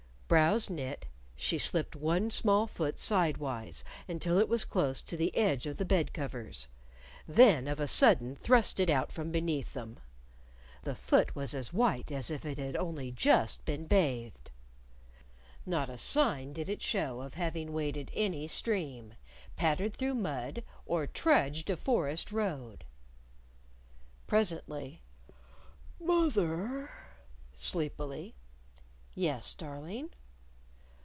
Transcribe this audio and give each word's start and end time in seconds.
Brows 0.31 0.69
knit, 0.69 1.07
she 1.35 1.57
slipped 1.57 1.93
one 1.93 2.31
small 2.31 2.65
foot 2.65 2.97
sidewise 2.97 3.83
until 4.07 4.37
it 4.37 4.47
was 4.47 4.63
close 4.63 5.01
to 5.01 5.17
the 5.17 5.35
edge 5.35 5.65
of 5.67 5.75
the 5.75 5.83
bed 5.83 6.13
covers, 6.13 6.69
then 7.27 7.67
of 7.67 7.81
a 7.81 7.85
sudden 7.87 8.37
thrust 8.37 8.79
it 8.79 8.89
out 8.89 9.11
from 9.11 9.29
beneath 9.29 9.73
them. 9.73 9.99
The 10.83 10.95
foot 10.95 11.35
was 11.35 11.53
as 11.53 11.73
white 11.73 12.13
as 12.13 12.31
if 12.31 12.45
it 12.45 12.57
had 12.59 12.77
only 12.77 13.11
just 13.11 13.65
been 13.65 13.87
bathed! 13.87 14.51
Not 15.65 15.89
a 15.89 15.97
sign 15.97 16.53
did 16.53 16.69
it 16.69 16.81
show 16.81 17.19
of 17.19 17.33
having 17.33 17.73
waded 17.73 18.09
any 18.13 18.47
stream, 18.47 19.15
pattered 19.57 19.93
through 19.93 20.13
mud, 20.15 20.63
or 20.85 21.07
trudged 21.07 21.69
a 21.69 21.75
forest 21.75 22.31
road! 22.31 22.85
Presently, 24.27 25.01
"Moth 25.99 26.37
er," 26.37 26.89
sleepily. 27.53 28.33
"Yes, 29.13 29.53
darling?" 29.55 30.09